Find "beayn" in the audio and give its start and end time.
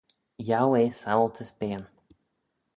1.59-1.83